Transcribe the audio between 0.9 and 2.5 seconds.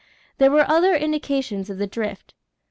indications of the drift.